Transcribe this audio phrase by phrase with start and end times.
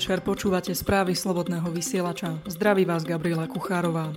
[0.00, 2.40] večer, počúvate správy Slobodného vysielača.
[2.48, 4.16] Zdraví vás Gabriela Kuchárová.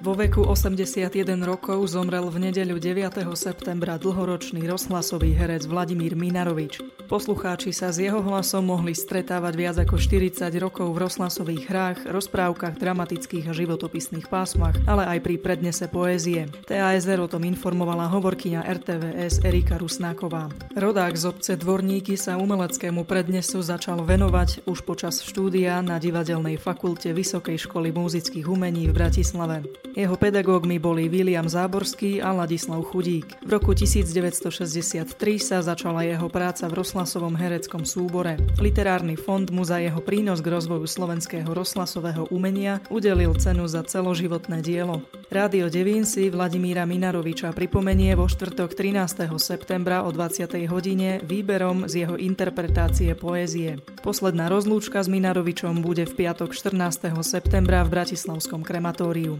[0.00, 1.12] Vo veku 81
[1.44, 3.20] rokov zomrel v nedeľu 9.
[3.36, 6.80] septembra dlhoročný rozhlasový herec Vladimír Minarovič.
[7.04, 12.80] Poslucháči sa s jeho hlasom mohli stretávať viac ako 40 rokov v rozhlasových hrách, rozprávkach,
[12.80, 16.48] dramatických a životopisných pásmach, ale aj pri prednese poézie.
[16.64, 20.48] TASR o tom informovala hovorkyňa RTVS Erika Rusnáková.
[20.80, 27.12] Rodák z obce Dvorníky sa umeleckému prednesu začal venovať už počas štúdia na divadelnej fakulte
[27.12, 29.60] Vysokej školy muzických umení v Bratislave.
[29.90, 33.42] Jeho pedagógmi boli William Záborský a Ladislav Chudík.
[33.42, 35.02] V roku 1963
[35.42, 38.38] sa začala jeho práca v rozhlasovom hereckom súbore.
[38.62, 44.62] Literárny fond mu za jeho prínos k rozvoju slovenského rozhlasového umenia udelil cenu za celoživotné
[44.62, 45.02] dielo.
[45.30, 49.30] Rádio Devín si Vladimíra Minaroviča pripomenie vo štvrtok 13.
[49.38, 50.50] septembra o 20.
[50.66, 53.78] hodine výberom z jeho interpretácie poézie.
[54.02, 57.14] Posledná rozlúčka s Minarovičom bude v piatok 14.
[57.22, 59.38] septembra v Bratislavskom krematóriu.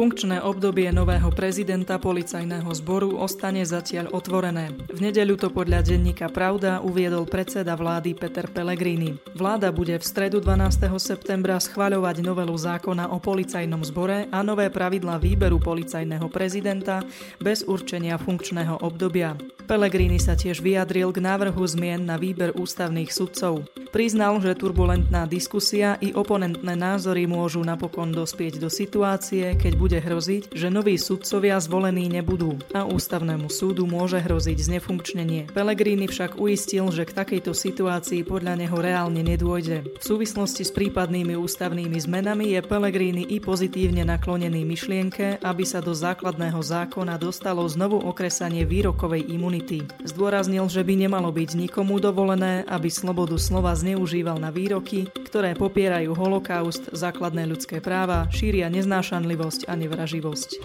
[0.00, 4.72] Funkčné obdobie nového prezidenta policajného zboru ostane zatiaľ otvorené.
[4.88, 9.20] V nedeľu to podľa denníka Pravda uviedol predseda vlády Peter Pellegrini.
[9.36, 10.88] Vláda bude v stredu 12.
[10.96, 17.04] septembra schvaľovať novelu zákona o policajnom zbore a nové pravidla výberu policajného prezidenta
[17.36, 19.36] bez určenia funkčného obdobia.
[19.68, 23.68] Pellegrini sa tiež vyjadril k návrhu zmien na výber ústavných sudcov.
[23.94, 30.54] Priznal, že turbulentná diskusia i oponentné názory môžu napokon dospieť do situácie, keď bude hroziť,
[30.54, 35.50] že noví sudcovia zvolení nebudú a ústavnému súdu môže hroziť znefunkčnenie.
[35.50, 39.98] Pellegrini však uistil, že k takejto situácii podľa neho reálne nedôjde.
[39.98, 45.96] V súvislosti s prípadnými ústavnými zmenami je Pellegrini i pozitívne naklonený myšlienke, aby sa do
[45.96, 49.88] základného zákona dostalo znovu okresanie výrokovej imunity.
[50.04, 56.12] Zdôraznil, že by nemalo byť nikomu dovolené, aby slobodu slova zneužíval na výroky, ktoré popierajú
[56.12, 60.60] holokaust, základné ľudské práva, šíria neznášanlivosť a nevraživosť.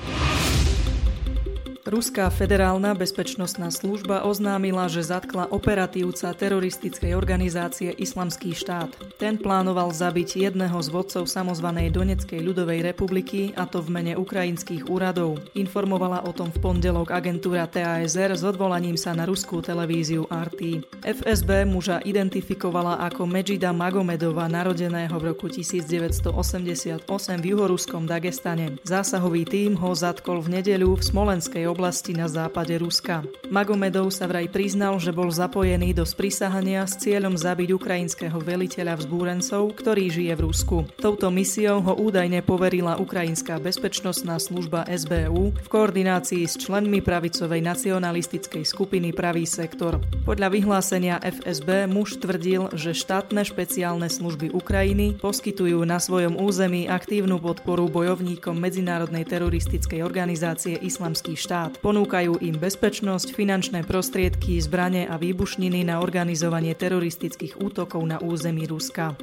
[1.96, 8.92] Ruská federálna bezpečnostná služba oznámila, že zatkla operatívca teroristickej organizácie Islamský štát.
[9.16, 14.92] Ten plánoval zabiť jedného z vodcov samozvanej Doneckej ľudovej republiky, a to v mene ukrajinských
[14.92, 15.40] úradov.
[15.56, 20.84] Informovala o tom v pondelok agentúra TASR s odvolaním sa na ruskú televíziu RT.
[21.00, 27.08] FSB muža identifikovala ako Medžida Magomedova, narodeného v roku 1988
[27.40, 28.84] v juhoruskom Dagestane.
[28.84, 31.85] Zásahový tím ho zatkol v nedeľu v Smolenskej oblasti
[32.18, 33.22] na západe Ruska.
[33.54, 39.70] Magomedov sa vraj priznal, že bol zapojený do sprísahania s cieľom zabiť ukrajinského veliteľa vzbúrencov,
[39.78, 40.78] ktorý žije v Rusku.
[40.98, 48.66] Touto misiou ho údajne poverila Ukrajinská bezpečnostná služba SBU v koordinácii s členmi pravicovej nacionalistickej
[48.66, 50.02] skupiny Pravý sektor.
[50.26, 57.38] Podľa vyhlásenia FSB muž tvrdil, že štátne špeciálne služby Ukrajiny poskytujú na svojom území aktívnu
[57.38, 61.82] podporu bojovníkom medzinárodnej teroristickej organizácie Islamský štát štát.
[61.82, 69.18] Ponúkajú im bezpečnosť, finančné prostriedky, zbranie a výbušniny na organizovanie teroristických útokov na území Ruska.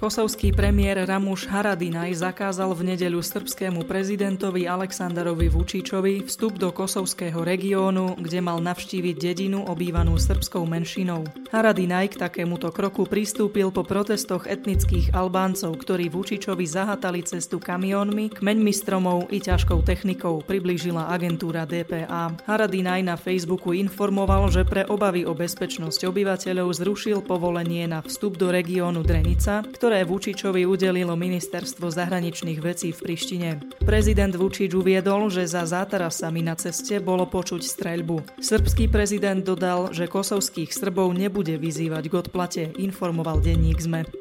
[0.00, 8.16] Kosovský premiér Ramuš Haradinaj zakázal v nedeľu srbskému prezidentovi Alexanderovi Vučičovi vstup do kosovského regiónu,
[8.16, 11.28] kde mal navštíviť dedinu obývanú srbskou menšinou.
[11.52, 18.72] Haradinaj k takémuto kroku pristúpil po protestoch etnických Albáncov, ktorí Vučičovi zahatali cestu kamiónmi, kmeňmi
[18.72, 22.32] stromov i ťažkou technikou, priblížila agentúra DPA.
[22.48, 28.48] Haradinaj na Facebooku informoval, že pre obavy o bezpečnosť obyvateľov zrušil povolenie na vstup do
[28.48, 33.48] regiónu Drenica, ktorý ktoré Vučičovi udelilo ministerstvo zahraničných vecí v Prištine.
[33.82, 38.38] Prezident Vučič uviedol, že za zátarasami na ceste bolo počuť streľbu.
[38.38, 44.19] Srbský prezident dodal, že kosovských Srbov nebude vyzývať k odplate, informoval denník ZME.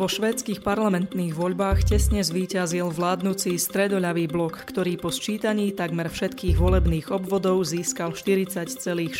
[0.00, 7.12] Vo švédskych parlamentných voľbách tesne zvíťazil vládnuci stredoľavý blok, ktorý po sčítaní takmer všetkých volebných
[7.12, 9.12] obvodov získal 40,6%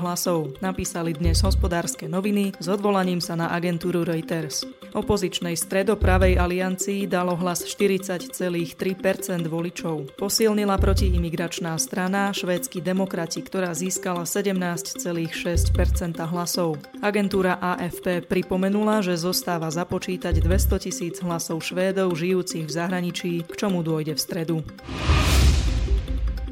[0.00, 0.56] hlasov.
[0.64, 4.64] Napísali dnes hospodárske noviny s odvolaním sa na agentúru Reuters.
[4.96, 8.72] Opozičnej stredopravej aliancii dalo hlas 40,3%
[9.50, 10.16] voličov.
[10.16, 15.04] Posilnila protiimigračná strana švédsky demokrati, ktorá získala 17,6%
[16.30, 16.78] hlasov.
[17.04, 23.52] Agentúra AFP pripomenula, že zostáva za započítať 200 tisíc hlasov Švédov žijúcich v zahraničí, k
[23.56, 24.56] čomu dôjde v stredu.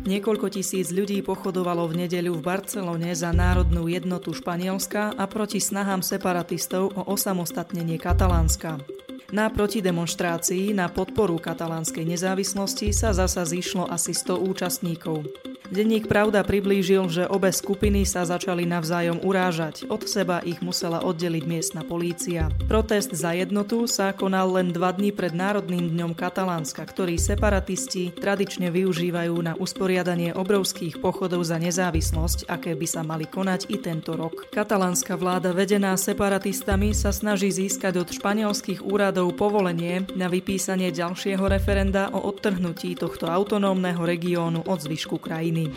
[0.09, 6.01] Niekoľko tisíc ľudí pochodovalo v nedeľu v Barcelone za národnú jednotu Španielska a proti snahám
[6.01, 8.81] separatistov o osamostatnenie Katalánska.
[9.37, 15.29] Na protidemonštrácii na podporu katalánskej nezávislosti sa zasa zišlo asi 100 účastníkov.
[15.69, 19.85] Denník Pravda priblížil, že obe skupiny sa začali navzájom urážať.
[19.93, 22.49] Od seba ich musela oddeliť miestna polícia.
[22.65, 28.73] Protest za jednotu sa konal len dva dní pred Národným dňom Katalánska, ktorý separatisti tradične
[28.73, 34.49] využívajú na usporiadanie obrovských pochodov za nezávislosť, aké by sa mali konať i tento rok.
[34.49, 42.09] Katalánska vláda vedená separatistami sa snaží získať od španielských úradov povolenie na vypísanie ďalšieho referenda
[42.17, 45.75] o odtrhnutí tohto autonómneho regiónu od zvyšku krajiny krajiny.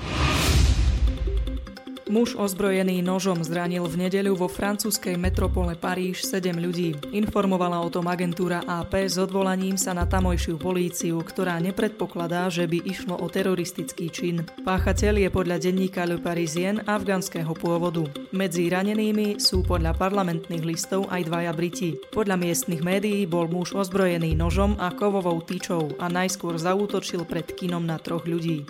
[2.11, 6.91] Muž ozbrojený nožom zranil v nedeľu vo francúzskej metropole Paríž 7 ľudí.
[7.15, 12.83] Informovala o tom agentúra AP s odvolaním sa na tamojšiu políciu, ktorá nepredpokladá, že by
[12.83, 14.43] išlo o teroristický čin.
[14.43, 18.03] Páchateľ je podľa denníka Le Parisien afgánskeho pôvodu.
[18.35, 21.95] Medzi ranenými sú podľa parlamentných listov aj dvaja Briti.
[22.11, 27.87] Podľa miestnych médií bol muž ozbrojený nožom a kovovou tyčou a najskôr zaútočil pred kinom
[27.87, 28.67] na troch ľudí.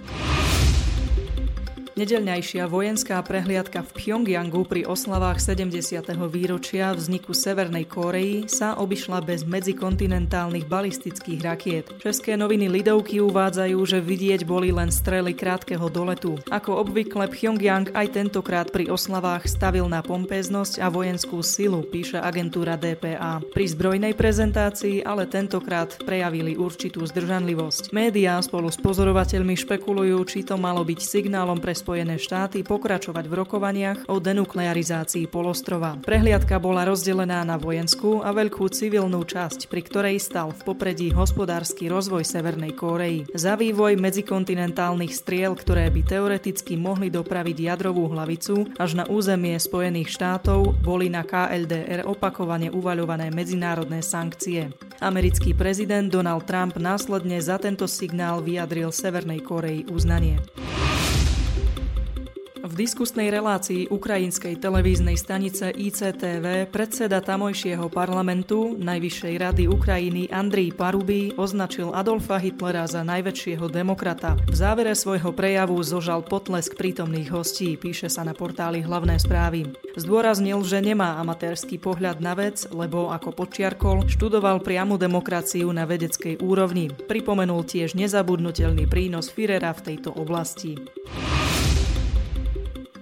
[1.91, 6.07] Nedeľňajšia vojenská prehliadka v Pyongyangu pri oslavách 70.
[6.31, 11.91] výročia vzniku Severnej Kórei sa obišla bez medzikontinentálnych balistických rakiet.
[11.99, 16.39] České noviny Lidovky uvádzajú, že vidieť boli len strely krátkeho doletu.
[16.47, 22.79] Ako obvykle Pyongyang aj tentokrát pri oslavách stavil na pompeznosť a vojenskú silu, píše agentúra
[22.79, 23.43] DPA.
[23.51, 27.91] Pri zbrojnej prezentácii ale tentokrát prejavili určitú zdržanlivosť.
[27.91, 33.33] Média spolu s pozorovateľmi špekulujú, či to malo byť signálom pre Spojené štáty pokračovať v
[33.41, 35.97] rokovaniach o denuklearizácii polostrova.
[36.05, 41.89] Prehliadka bola rozdelená na vojenskú a veľkú civilnú časť, pri ktorej stal v popredí hospodársky
[41.89, 43.25] rozvoj Severnej Kórei.
[43.33, 50.13] Za vývoj medzikontinentálnych striel, ktoré by teoreticky mohli dopraviť jadrovú hlavicu až na územie Spojených
[50.13, 54.69] štátov, boli na KLDR opakovane uvaľované medzinárodné sankcie.
[55.01, 60.37] Americký prezident Donald Trump následne za tento signál vyjadril Severnej Koreji uznanie.
[62.61, 71.33] V diskusnej relácii ukrajinskej televíznej stanice ICTV predseda tamojšieho parlamentu Najvyššej rady Ukrajiny Andrii Paruby
[71.41, 74.37] označil Adolfa Hitlera za najväčšieho demokrata.
[74.45, 79.73] V závere svojho prejavu zožal potlesk prítomných hostí, píše sa na portáli Hlavné správy.
[79.97, 86.37] Zdôraznil, že nemá amatérsky pohľad na vec, lebo ako počiarkol, študoval priamu demokraciu na vedeckej
[86.37, 86.93] úrovni.
[86.93, 90.77] Pripomenul tiež nezabudnutelný prínos Führera v tejto oblasti.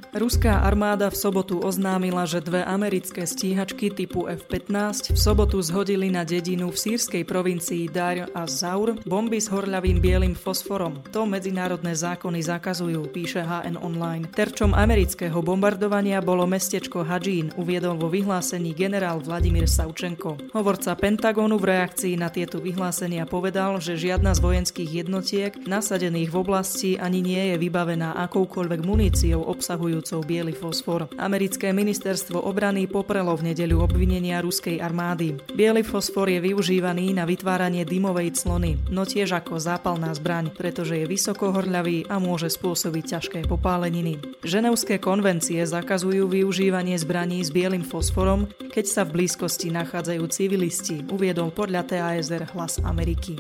[0.10, 6.26] Ruská armáda v sobotu oznámila, že dve americké stíhačky typu F-15 v sobotu zhodili na
[6.26, 11.06] dedinu v sírskej provincii Dar a Zaur bomby s horľavým bielým fosforom.
[11.14, 14.26] To medzinárodné zákony zakazujú, píše HN Online.
[14.34, 20.42] Terčom amerického bombardovania bolo mestečko Hadžín, uviedol vo vyhlásení generál Vladimír Saučenko.
[20.58, 26.40] Hovorca Pentagonu v reakcii na tieto vyhlásenia povedal, že žiadna z vojenských jednotiek nasadených v
[26.42, 31.02] oblasti ani nie je vybavená akoukoľvek muníciou obsahujú obsahujúcou biely fosfor.
[31.20, 35.36] Americké ministerstvo obrany poprelo v nedeľu obvinenia ruskej armády.
[35.52, 41.06] Biely fosfor je využívaný na vytváranie dymovej clony, no tiež ako zápalná zbraň, pretože je
[41.06, 44.24] vysoko horľavý a môže spôsobiť ťažké popáleniny.
[44.48, 51.52] Ženevské konvencie zakazujú využívanie zbraní s bielým fosforom, keď sa v blízkosti nachádzajú civilisti, uviedol
[51.52, 53.36] podľa TASR hlas Ameriky.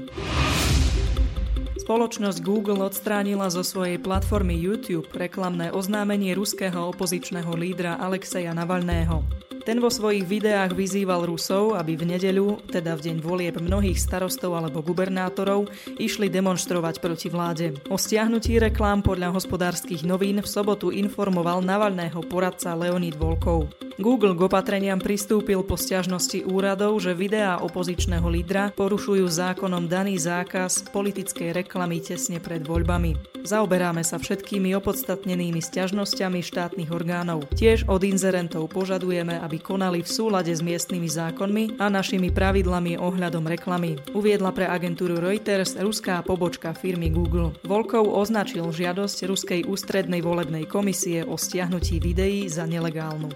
[1.89, 9.25] Spoločnosť Google odstránila zo svojej platformy YouTube reklamné oznámenie ruského opozičného lídra Alexeja Navalného.
[9.69, 14.57] Ten vo svojich videách vyzýval Rusov, aby v nedeľu, teda v deň volieb mnohých starostov
[14.57, 15.69] alebo gubernátorov,
[16.01, 17.77] išli demonstrovať proti vláde.
[17.85, 23.69] O stiahnutí reklám podľa hospodárskych novín v sobotu informoval Navalného poradca Leonid Volkov.
[23.99, 30.87] Google k opatreniam pristúpil po stiažnosti úradov, že videá opozičného lídra porušujú zákonom daný zákaz
[30.95, 33.43] politickej reklamy tesne pred voľbami.
[33.43, 37.51] Zaoberáme sa všetkými opodstatnenými stiažnosťami štátnych orgánov.
[37.51, 43.45] Tiež od inzerentov požadujeme, aby konali v súlade s miestnymi zákonmi a našimi pravidlami ohľadom
[43.45, 43.99] reklamy.
[44.11, 47.55] Uviedla pre agentúru Reuters ruská pobočka firmy Google.
[47.63, 53.31] Volkov označil žiadosť Ruskej ústrednej volebnej komisie o stiahnutí videí za nelegálnu.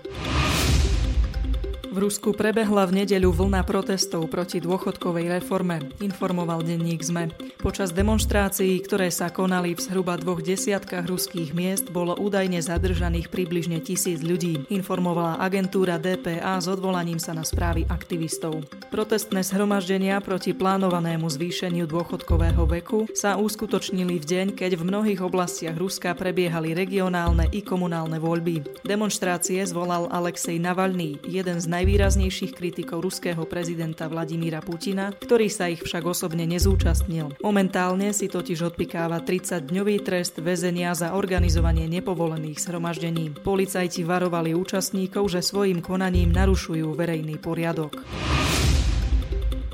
[1.94, 7.30] V Rusku prebehla v nedeľu vlna protestov proti dôchodkovej reforme, informoval denník ZME.
[7.62, 13.78] Počas demonstrácií, ktoré sa konali v zhruba dvoch desiatkách ruských miest, bolo údajne zadržaných približne
[13.78, 18.66] tisíc ľudí, informovala agentúra DPA s odvolaním sa na správy aktivistov.
[18.90, 25.78] Protestné zhromaždenia proti plánovanému zvýšeniu dôchodkového veku sa uskutočnili v deň, keď v mnohých oblastiach
[25.78, 28.82] Ruska prebiehali regionálne i komunálne voľby.
[28.82, 35.68] Demonstrácie zvolal Alexej Navalný, jeden z naj najvýraznejších kritikov ruského prezidenta Vladimíra Putina, ktorý sa
[35.68, 37.36] ich však osobne nezúčastnil.
[37.44, 43.36] Momentálne si totiž odpikáva 30-dňový trest väzenia za organizovanie nepovolených zhromaždení.
[43.36, 48.00] Policajti varovali účastníkov, že svojim konaním narušujú verejný poriadok.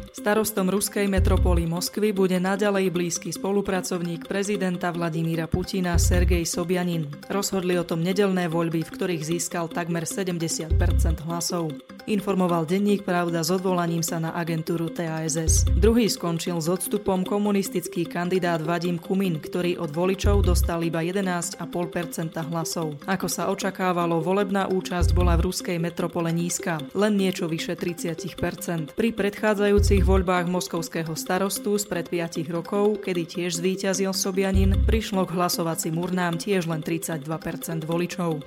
[0.10, 7.08] Starostom ruskej metropoly Moskvy bude naďalej blízky spolupracovník prezidenta Vladimíra Putina Sergej Sobjanin.
[7.32, 10.76] Rozhodli o tom nedelné voľby, v ktorých získal takmer 70%
[11.24, 11.72] hlasov.
[12.10, 15.70] Informoval denník Pravda s odvolaním sa na agentúru TASS.
[15.78, 21.70] Druhý skončil s odstupom komunistický kandidát Vadim Kumin, ktorý od voličov dostal iba 11,5%
[22.50, 22.98] hlasov.
[23.06, 29.10] Ako sa očakávalo, volebná účasť bola v ruskej metropole nízka, len niečo vyše 30% Pri
[29.14, 36.42] predchádzajúcich voľbách moskovského starostu spred 5 rokov, kedy tiež zvíťazil Sobianin, prišlo k hlasovacím urnám
[36.42, 37.22] tiež len 32%
[37.86, 38.42] voličov.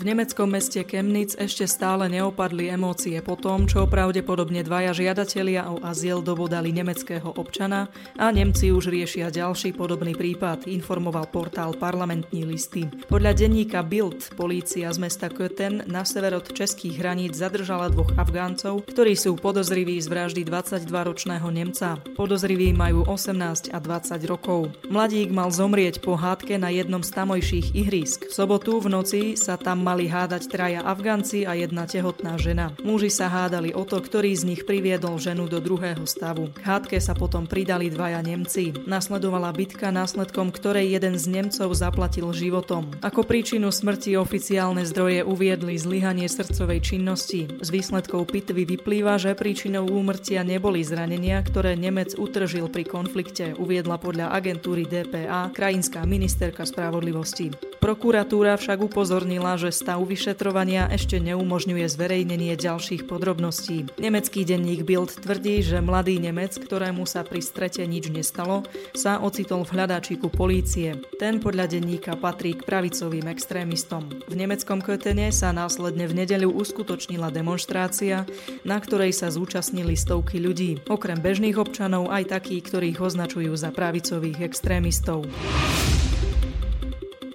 [0.00, 5.76] V nemeckom meste Chemnitz ešte stále neopadli emócie po tom, čo pravdepodobne dvaja žiadatelia o
[5.84, 7.84] azyl dobodali nemeckého občana
[8.16, 12.88] a Nemci už riešia ďalší podobný prípad, informoval portál Parlamentní listy.
[13.12, 18.88] Podľa denníka Bild polícia z mesta Köthen na sever od českých hraníc zadržala dvoch Afgáncov,
[18.88, 22.00] ktorí sú podozriví z vraždy 22-ročného Nemca.
[22.16, 24.72] Podozriví majú 18 a 20 rokov.
[24.88, 28.32] Mladík mal zomrieť po hádke na jednom z tamojších ihrisk.
[28.32, 32.70] V sobotu v noci sa tam mali hádať traja Afganci a jedna tehotná žena.
[32.86, 36.54] Muži sa hádali o to, ktorý z nich priviedol ženu do druhého stavu.
[36.54, 38.70] K hádke sa potom pridali dvaja Nemci.
[38.86, 42.94] Nasledovala bitka, následkom ktorej jeden z Nemcov zaplatil životom.
[43.02, 47.50] Ako príčinu smrti oficiálne zdroje uviedli zlyhanie srdcovej činnosti.
[47.58, 53.98] Z výsledkov pitvy vyplýva, že príčinou úmrtia neboli zranenia, ktoré Nemec utržil pri konflikte, uviedla
[53.98, 57.50] podľa agentúry DPA krajinská ministerka spravodlivosti.
[57.80, 63.88] Prokuratúra však upozornila, že stav vyšetrovania ešte neumožňuje zverejnenie ďalších podrobností.
[63.96, 69.64] Nemecký denník Bild tvrdí, že mladý Nemec, ktorému sa pri strete nič nestalo, sa ocitol
[69.64, 71.00] v hľadáčiku polície.
[71.16, 74.04] Ten podľa denníka patrí k pravicovým extrémistom.
[74.28, 78.28] V nemeckom Kötene sa následne v nedeľu uskutočnila demonstrácia,
[78.68, 84.44] na ktorej sa zúčastnili stovky ľudí, okrem bežných občanov aj takí, ktorých označujú za pravicových
[84.44, 85.24] extrémistov.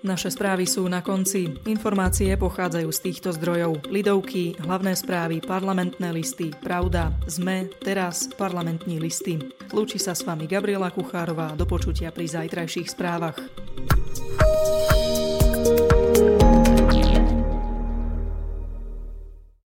[0.06, 1.50] Naše správy sú na konci.
[1.66, 3.90] Informácie pochádzajú z týchto zdrojov.
[3.90, 9.42] Lidovky, hlavné správy, parlamentné listy, Pravda, ZME, teraz parlamentní listy.
[9.74, 11.58] Lúči sa s vami Gabriela Kuchárová.
[11.58, 13.42] Do počutia pri zajtrajších správach.